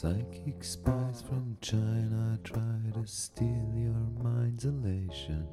Psychic 0.00 0.62
spies 0.62 1.22
from 1.22 1.56
China 1.60 2.38
try 2.44 2.78
to 2.94 3.04
steal 3.04 3.72
your 3.74 4.06
mind's 4.22 4.64
elation. 4.64 5.44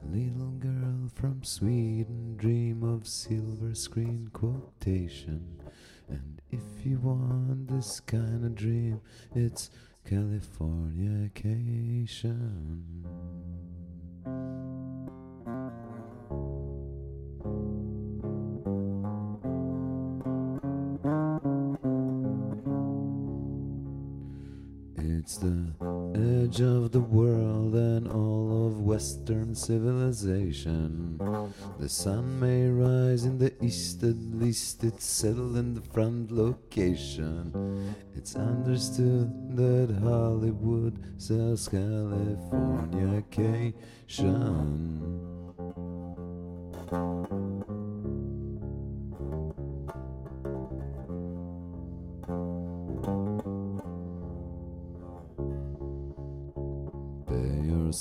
Little 0.00 0.52
girl 0.60 1.10
from 1.12 1.42
Sweden 1.42 2.36
dream 2.36 2.84
of 2.84 3.08
silver 3.08 3.74
screen 3.74 4.30
quotation. 4.32 5.60
And 6.08 6.40
if 6.52 6.62
you 6.84 7.00
want 7.00 7.66
this 7.66 7.98
kind 7.98 8.44
of 8.44 8.54
dream, 8.54 9.00
it's 9.34 9.70
California 10.04 11.28
Californication. 11.34 12.84
It's 25.26 25.38
the 25.38 25.74
edge 26.14 26.60
of 26.60 26.92
the 26.92 27.00
world 27.00 27.74
and 27.74 28.06
all 28.06 28.68
of 28.68 28.82
Western 28.82 29.56
civilization. 29.56 31.18
The 31.80 31.88
sun 31.88 32.38
may 32.38 32.68
rise 32.68 33.24
in 33.24 33.36
the 33.36 33.52
east, 33.60 34.04
at 34.04 34.14
least 34.14 34.84
it's 34.84 35.04
settled 35.04 35.56
in 35.56 35.74
the 35.74 35.80
front 35.80 36.30
location. 36.30 37.52
It's 38.14 38.36
understood 38.36 39.56
that 39.56 39.98
Hollywood 40.00 41.02
sells 41.18 41.68
Californication. 41.70 43.74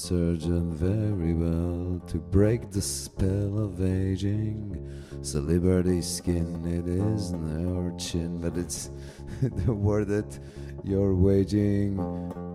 Surgeon 0.06 0.70
very 0.72 1.34
well 1.34 2.00
to 2.06 2.20
break 2.20 2.70
the 2.70 2.80
spell 2.80 3.58
of 3.58 3.84
aging. 3.84 4.88
Celebrity 5.24 6.00
skin, 6.00 6.64
it 6.64 6.88
isn't 6.88 7.68
our 7.68 7.90
chin, 7.98 8.40
but 8.40 8.56
it's 8.56 8.92
the 9.42 9.74
war 9.74 10.06
that 10.06 10.38
you're 10.84 11.16
waging. 11.16 11.98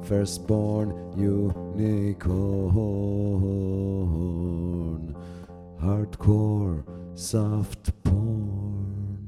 Firstborn 0.05 0.91
unicorn, 1.19 2.37
hardcore, 5.83 6.85
soft 7.19 7.91
porn. 8.05 9.19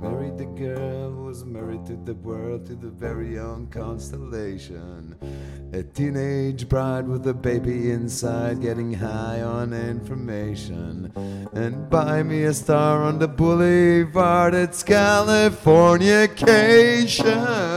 Married 0.00 0.36
the 0.36 0.44
girl 0.44 1.12
was 1.12 1.46
married 1.46 1.86
to 1.86 1.96
the 2.04 2.14
world, 2.14 2.66
to 2.66 2.74
the 2.74 2.90
very 2.90 3.38
own 3.38 3.68
constellation. 3.68 5.16
A 5.74 5.82
teenage 5.82 6.68
bride 6.68 7.08
with 7.08 7.26
a 7.26 7.32
baby 7.32 7.90
inside, 7.92 8.60
getting 8.60 8.92
high 8.92 9.40
on 9.40 9.72
information. 9.72 11.10
And 11.54 11.88
buy 11.88 12.22
me 12.22 12.44
a 12.44 12.52
star 12.52 13.02
on 13.02 13.18
the 13.18 13.26
boulevard, 13.26 14.52
it's 14.52 14.82
California 14.82 16.28
Californication. 16.28 17.71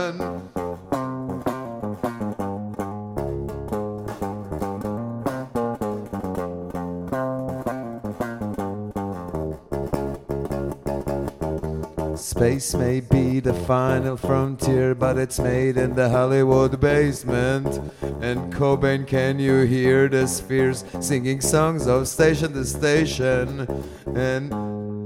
Space 12.36 12.74
may 12.74 13.00
be 13.00 13.40
the 13.40 13.54
final 13.54 14.18
frontier, 14.18 14.94
but 14.94 15.16
it's 15.16 15.38
made 15.38 15.78
in 15.78 15.94
the 15.94 16.10
Hollywood 16.10 16.78
basement. 16.78 17.80
And 18.20 18.52
Cobain, 18.52 19.06
can 19.06 19.38
you 19.38 19.62
hear 19.62 20.06
the 20.06 20.26
spheres 20.26 20.84
singing 21.00 21.40
songs 21.40 21.86
of 21.86 22.06
station 22.06 22.52
to 22.52 22.66
station? 22.66 23.66
And 24.14 24.52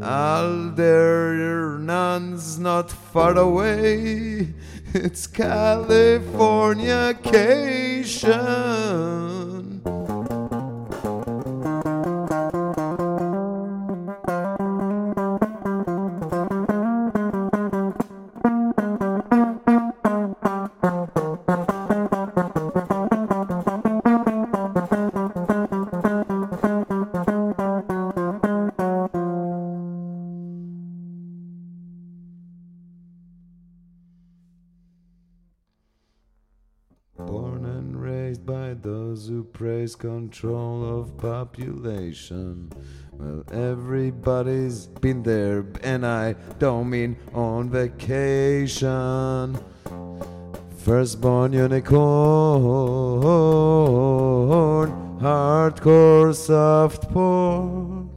Aldernon's 0.03 0.79
not 2.59 2.91
far 2.91 3.39
away. 3.39 4.53
It's 4.93 5.29
California 5.29 7.15
Californication. 7.23 9.40
Those 39.11 39.27
who 39.27 39.43
praise 39.43 39.97
control 39.97 41.01
of 41.01 41.19
population. 41.19 42.71
Well, 43.13 43.43
everybody's 43.53 44.87
been 44.87 45.25
there, 45.25 45.67
and 45.83 46.07
I 46.07 46.37
don't 46.61 46.89
mean 46.89 47.17
on 47.35 47.71
vacation. 47.71 49.59
Firstborn 50.77 51.53
unicorn, 51.53 51.91
hardcore 55.19 56.33
soft 56.33 57.11
porn. 57.11 58.09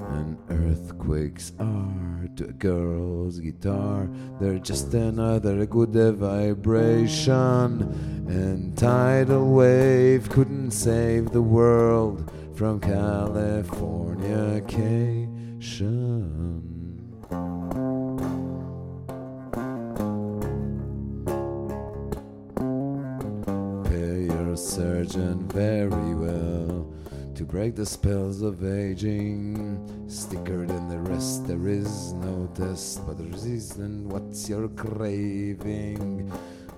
And 0.00 0.36
earthquakes 0.50 1.52
are 1.60 2.26
to 2.34 2.48
a 2.48 2.52
girl's 2.54 3.38
guitar, 3.38 4.10
they're 4.40 4.58
just 4.58 4.92
another 4.94 5.64
good 5.64 6.16
vibration. 6.16 7.82
And 8.28 8.76
tidal 8.76 9.54
wave 9.54 10.28
couldn't 10.28 10.72
save 10.72 11.30
the 11.30 11.40
world 11.40 12.32
from 12.56 12.80
California 12.80 14.60
Californication. 14.66 16.79
Surgeon 24.60 25.48
very 25.48 26.14
well 26.14 26.86
to 27.34 27.44
break 27.44 27.74
the 27.74 27.86
spells 27.86 28.42
of 28.42 28.64
aging. 28.64 30.06
Sticker 30.08 30.66
than 30.66 30.88
the 30.88 30.98
rest, 30.98 31.46
there 31.46 31.66
is 31.66 32.12
no 32.12 32.48
test, 32.54 33.04
but 33.06 33.18
resistant. 33.18 34.06
What's 34.06 34.48
your 34.48 34.68
craving? 34.68 36.30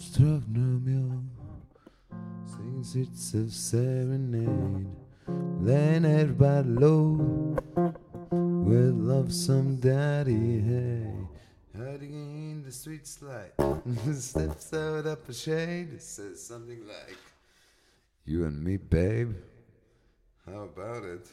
Romeo, 0.03 1.23
sings 2.47 2.97
it's 2.97 3.35
a 3.35 3.51
serenade, 3.51 4.87
laying 5.61 6.07
everybody 6.07 6.69
low 6.71 7.55
with 8.31 8.95
love 8.95 9.31
some 9.31 9.77
daddy 9.77 10.61
hey. 10.63 11.13
Hiding 11.77 12.15
in 12.15 12.63
the 12.65 12.73
streets 12.73 13.21
light, 13.21 13.53
steps 14.15 14.73
out 14.73 15.05
of 15.07 15.29
a 15.29 15.35
shade, 15.35 15.93
it 15.93 16.03
says 16.03 16.43
something 16.47 16.81
like, 16.87 17.19
You 18.25 18.47
and 18.47 18.65
me, 18.65 18.79
babe, 18.79 19.35
how 20.47 20.63
about 20.63 21.05
it? 21.05 21.27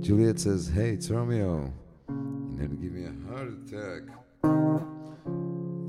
Juliet 0.00 0.40
says, 0.40 0.68
Hey, 0.74 0.94
it's 0.94 1.08
Romeo, 1.08 1.72
you 2.08 2.14
nearly 2.56 2.76
give 2.76 2.92
me 2.92 3.04
a 3.04 3.32
heart 3.32 3.48
attack. 3.48 4.99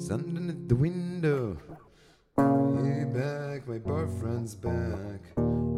He's 0.01 0.09
underneath 0.09 0.67
the 0.67 0.75
window. 0.75 1.57
He 2.35 3.05
back, 3.13 3.67
my 3.67 3.77
boyfriend's 3.77 4.55
back. 4.55 5.21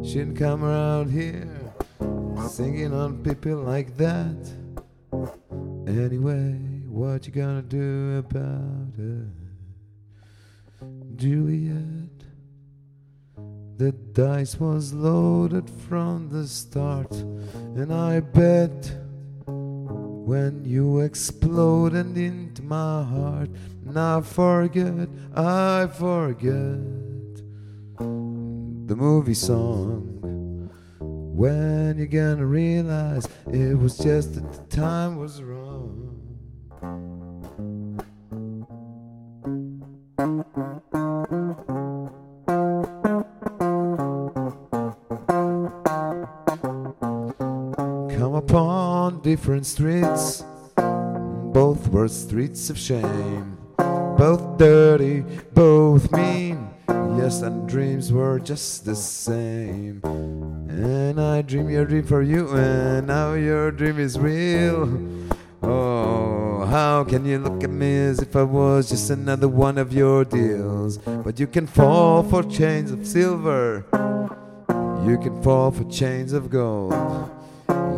Shouldn't 0.02 0.38
come 0.38 0.64
around 0.64 1.12
here 1.12 1.74
singing 2.48 2.94
on 2.94 3.22
people 3.22 3.58
like 3.58 3.98
that. 3.98 4.50
Anyway, 5.88 6.54
what 6.88 7.28
you 7.28 7.34
gonna 7.34 7.64
do 7.64 8.20
about 8.20 8.94
it? 8.98 9.28
Juliet, 11.18 12.24
the 13.76 13.92
dice 13.92 14.58
was 14.58 14.94
loaded 14.94 15.70
from 15.70 16.30
the 16.30 16.48
start, 16.48 17.12
and 17.12 17.94
I 17.94 18.22
bet 18.22 19.03
when 20.26 20.64
you 20.64 21.02
exploded 21.02 22.18
into 22.18 22.64
my 22.64 23.04
heart, 23.04 23.50
and 23.86 24.00
I 24.00 24.22
forget, 24.22 25.10
I 25.36 25.88
forget 25.88 26.80
the 27.98 28.96
movie 28.96 29.34
song. 29.34 30.70
When 31.00 31.98
you 31.98 32.08
gonna 32.08 32.46
realize 32.46 33.28
it 33.48 33.78
was 33.78 33.98
just 33.98 34.36
that 34.36 34.54
the 34.54 34.78
time 34.78 35.18
was 35.18 35.42
wrong? 35.44 36.03
Different 49.44 49.66
streets, 49.66 50.42
both 51.52 51.90
were 51.90 52.08
streets 52.08 52.70
of 52.70 52.78
shame, 52.78 53.58
both 54.18 54.58
dirty, 54.58 55.20
both 55.54 56.10
mean. 56.14 56.70
Yes, 56.88 57.42
and 57.42 57.68
dreams 57.68 58.10
were 58.10 58.40
just 58.40 58.86
the 58.86 58.96
same. 58.96 60.00
And 60.70 61.20
I 61.20 61.42
dream 61.42 61.70
your 61.70 61.84
dream 61.84 62.06
for 62.06 62.22
you, 62.22 62.56
and 62.56 63.08
now 63.08 63.34
your 63.34 63.70
dream 63.72 64.00
is 64.00 64.18
real. 64.18 64.88
Oh, 65.62 66.66
how 66.66 67.04
can 67.04 67.26
you 67.26 67.40
look 67.40 67.66
at 67.66 67.70
me 67.70 67.98
as 67.98 68.20
if 68.20 68.38
I 68.38 68.44
was 68.44 68.92
just 68.92 69.10
another 69.10 69.50
one 69.50 69.78
of 69.78 69.92
your 69.92 70.24
deals? 70.24 71.00
But 71.00 71.38
you 71.38 71.48
can 71.48 71.68
fall 71.68 72.24
for 72.24 72.44
chains 72.44 72.92
of 72.92 73.06
silver, 73.06 73.84
you 75.06 75.18
can 75.22 75.44
fall 75.44 75.70
for 75.72 75.84
chains 75.92 76.32
of 76.32 76.50
gold, 76.50 76.94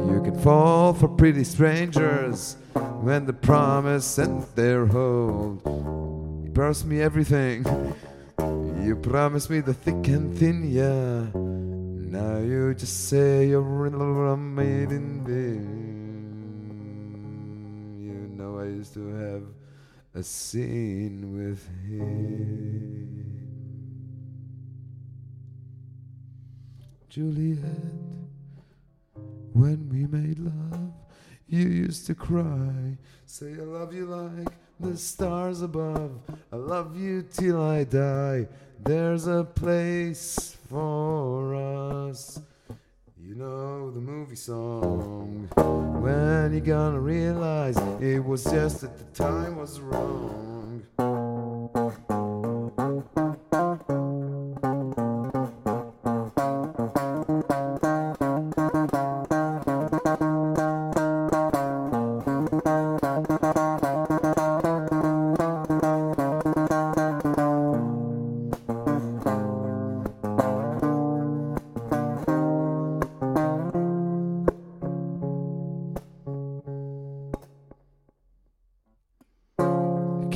you 0.10 0.22
can 0.24 0.40
fall 0.40 0.94
for 0.94 1.08
pretty 1.08 1.44
strangers 1.44 2.58
when 3.02 3.26
the 3.26 3.34
promise 3.34 4.18
and 4.18 4.44
their 4.56 4.86
hold. 4.86 5.62
You 6.44 6.52
promised 6.54 6.86
me 6.86 7.02
everything, 7.02 7.66
you 8.84 8.96
promised 9.02 9.50
me 9.50 9.62
the 9.62 9.74
thick 9.74 10.08
and 10.08 10.38
thin, 10.38 10.70
yeah. 10.72 11.26
Now 12.18 12.38
you 12.38 12.74
just 12.74 13.10
say 13.10 13.48
you're 13.48 13.88
in 13.88 14.00
love, 14.00 14.40
made 14.40 14.92
in 14.92 15.26
You 18.00 18.28
know 18.38 18.60
I 18.60 18.66
used 18.66 18.94
to 18.94 19.08
have 19.16 19.44
a 20.14 20.24
scene 20.24 21.34
with 21.38 21.68
him. 21.86 23.36
Juliet, 27.10 28.25
when 29.56 29.88
we 29.90 30.06
made 30.06 30.38
love, 30.38 30.92
you 31.48 31.62
used 31.62 32.06
to 32.08 32.14
cry. 32.14 32.98
Say 33.26 33.54
I 33.54 33.64
love 33.64 33.94
you 33.94 34.06
like 34.06 34.50
the 34.82 34.98
stars 34.98 35.62
above. 35.62 36.12
I 36.52 36.58
love 36.58 37.00
you 37.00 37.24
till 37.24 37.64
I 37.64 37.86
die. 37.86 38.48
There's 38.84 39.28
a 39.28 39.46
place 39.46 40.58
for 40.70 41.56
us. 41.56 42.42
You 43.18 43.36
know 43.36 43.92
the 43.92 44.02
movie 44.02 44.36
song. 44.36 45.48
When 46.02 46.54
you 46.54 46.60
gonna 46.60 47.00
realize 47.00 47.78
it 48.02 48.24
was 48.24 48.44
just 48.44 48.82
that 48.82 48.98
the 48.98 49.24
time 49.24 49.56
was 49.56 49.80
wrong? 49.80 50.55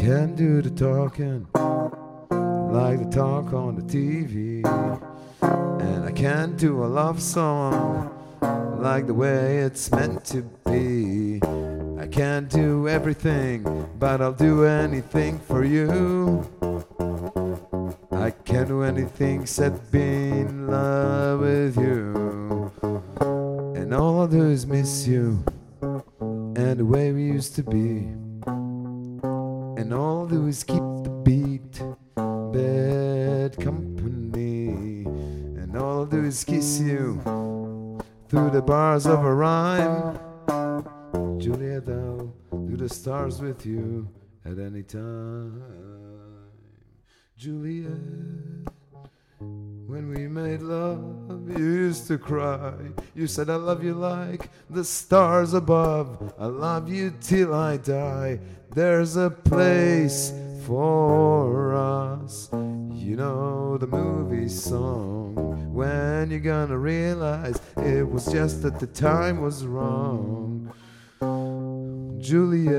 Can 0.10 0.34
do 0.34 0.60
the 0.60 0.72
talking 0.72 1.46
like 2.74 2.98
the 2.98 3.10
talk 3.12 3.54
on 3.54 3.76
the 3.76 3.84
TV. 3.84 4.66
And 5.44 6.04
I 6.04 6.12
can't 6.12 6.58
do 6.58 6.84
a 6.84 6.88
love 6.88 7.22
song 7.22 8.10
like 8.82 9.06
the 9.06 9.14
way 9.14 9.60
it's 9.60 9.92
meant 9.92 10.26
to 10.34 10.42
be. 10.66 11.40
I 12.02 12.08
can't 12.08 12.50
do 12.50 12.88
everything, 12.88 13.62
but 14.00 14.20
I'll 14.20 14.34
do 14.34 14.66
anything 14.66 15.38
for 15.38 15.64
you. 15.64 16.44
I 18.12 18.32
can't 18.32 18.68
do 18.68 18.82
anything 18.82 19.44
except 19.44 19.92
be 19.92 20.02
in 20.02 20.66
love 20.66 21.42
with 21.42 21.78
you. 21.78 22.72
And 23.76 23.94
all 23.94 24.22
I'll 24.22 24.28
do 24.28 24.50
is 24.50 24.66
miss 24.66 25.06
you 25.06 25.44
and 25.82 26.80
the 26.80 26.86
way 26.86 27.12
we 27.12 27.26
used 27.26 27.54
to 27.58 27.62
be. 27.62 28.29
And 29.90 29.98
all 29.98 30.28
do 30.28 30.46
is 30.46 30.64
keep 30.64 30.78
the 30.78 31.10
beat, 31.24 31.82
bad 32.54 33.58
company. 33.58 35.04
And 35.58 35.76
all 35.76 36.02
I'll 36.02 36.06
do 36.06 36.26
is 36.26 36.44
kiss 36.44 36.80
you 36.80 37.20
through 38.28 38.52
the 38.52 38.62
bars 38.62 39.08
of 39.08 39.26
a 39.26 39.34
rhyme. 39.34 40.20
Juliet, 41.40 41.90
I'll 41.90 42.32
do 42.68 42.78
the 42.78 42.88
stars 42.88 43.42
with 43.42 43.66
you 43.66 44.08
at 44.46 44.60
any 44.60 44.84
time. 44.84 45.64
Juliet, 47.36 47.90
when 49.40 50.14
we 50.16 50.28
made 50.28 50.62
love, 50.62 51.50
you 51.50 51.66
used 51.66 52.06
to 52.10 52.20
cry. 52.20 52.76
You 53.16 53.26
said, 53.26 53.50
I 53.50 53.56
love 53.56 53.84
you 53.84 53.96
like 53.96 54.52
the 54.70 54.84
stars 54.84 55.56
above. 55.56 56.36
I 56.38 56.46
love 56.46 56.92
you 56.92 57.12
till 57.20 57.56
I 57.56 57.78
die. 57.78 58.40
There's 58.72 59.16
a 59.16 59.32
place 59.32 60.32
for 60.66 61.74
us. 61.74 62.50
You 62.54 63.16
know 63.16 63.78
the 63.80 63.88
movie 63.88 64.48
song. 64.48 65.74
When 65.74 66.30
you're 66.30 66.40
gonna 66.40 66.78
realize 66.78 67.60
it 67.78 68.08
was 68.08 68.32
just 68.32 68.62
that 68.62 68.80
the 68.80 68.86
time 68.86 69.42
was 69.42 69.66
wrong. 69.66 70.72
Juliet. 72.20 72.74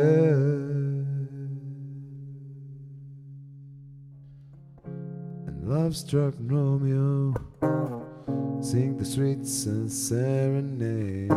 And 5.46 5.68
love 5.68 5.96
struck 5.96 6.34
Romeo. 6.38 7.34
Sing 8.62 8.96
the 8.96 9.04
streets 9.04 9.66
and 9.66 9.90
serenade. 9.90 11.30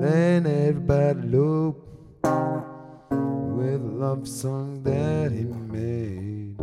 Then 0.00 0.46
everybody 0.46 1.20
loop 1.28 1.90
love 4.00 4.26
song 4.26 4.82
that 4.82 5.30
he 5.30 5.44
made. 5.44 6.56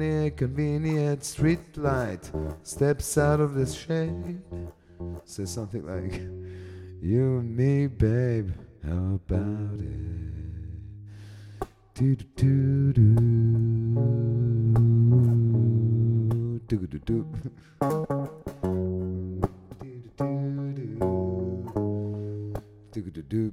A 0.00 0.30
convenient 0.30 1.24
street 1.24 1.76
light, 1.76 2.30
steps 2.62 3.18
out 3.18 3.40
of 3.40 3.54
the 3.54 3.66
shade. 3.66 4.40
Says 5.24 5.50
something 5.50 5.86
like, 5.86 6.20
You 7.00 7.38
and 7.38 7.56
me, 7.56 7.86
babe, 7.86 8.50
how 8.84 9.20
about 9.26 9.80
it? 9.80 10.38
Do-do-do-do. 11.94 13.14
Do-do-do-do. 16.66 17.26
Do-do-do-do. 19.80 20.98
Do-do-do-do. 22.92 23.52